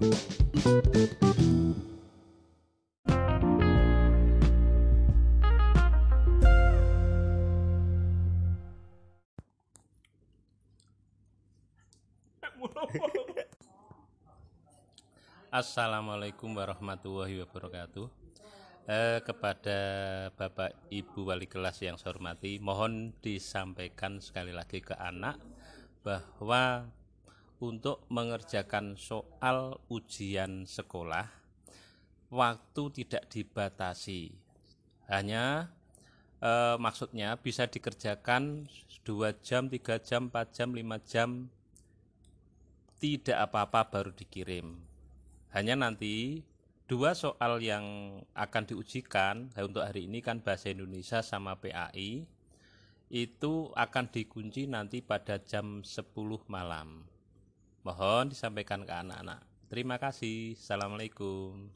Assalamualaikum 0.00 0.16
warahmatullahi 16.56 17.44
wabarakatuh. 17.44 18.08
Eh, 18.88 19.20
kepada 19.20 19.78
Bapak 20.32 20.72
Ibu 20.88 21.28
wali 21.28 21.44
kelas 21.44 21.76
yang 21.84 22.00
saya 22.00 22.16
hormati, 22.16 22.56
mohon 22.56 23.12
disampaikan 23.20 24.24
sekali 24.24 24.56
lagi 24.56 24.80
ke 24.80 24.96
anak 24.96 25.36
bahwa 26.00 26.88
untuk 27.60 28.02
mengerjakan 28.08 28.96
soal 28.96 29.78
ujian 29.92 30.64
sekolah 30.64 31.28
waktu 32.32 32.82
tidak 33.04 33.28
dibatasi. 33.28 34.32
Hanya 35.06 35.68
eh, 36.40 36.76
maksudnya 36.80 37.36
bisa 37.36 37.68
dikerjakan 37.68 38.66
2 39.04 39.44
jam, 39.44 39.68
3 39.68 40.00
jam, 40.00 40.32
4 40.32 40.56
jam, 40.56 40.68
5 40.72 40.98
jam 41.04 41.28
tidak 43.00 43.38
apa-apa 43.48 43.80
baru 43.88 44.12
dikirim 44.12 44.90
hanya 45.50 45.74
nanti 45.74 46.46
dua 46.86 47.10
soal 47.18 47.58
yang 47.58 48.18
akan 48.38 48.62
diujikan 48.70 49.50
untuk 49.58 49.82
hari 49.82 50.06
ini 50.06 50.22
kan 50.22 50.38
bahasa 50.46 50.70
Indonesia 50.70 51.26
sama 51.26 51.58
PAI 51.58 52.22
itu 53.10 53.54
akan 53.74 54.04
dikunci 54.14 54.70
nanti 54.70 55.02
pada 55.02 55.42
jam 55.42 55.82
10 55.82 56.14
malam. 56.46 57.02
Mohon 57.80 58.36
disampaikan 58.36 58.84
ke 58.84 58.92
anak-anak. 58.92 59.40
Terima 59.72 59.96
kasih. 59.96 60.52
Assalamualaikum. 60.58 61.72